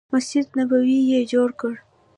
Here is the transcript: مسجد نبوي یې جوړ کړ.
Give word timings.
مسجد 0.13 0.45
نبوي 0.57 0.99
یې 1.11 1.19
جوړ 1.31 1.49
کړ. 1.59 1.73